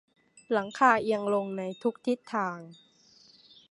[0.51, 2.57] หลังคาเอียงลงในทุกทิศทาง